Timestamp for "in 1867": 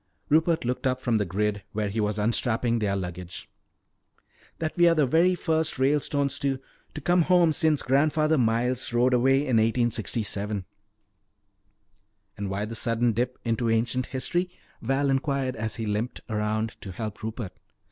9.41-10.65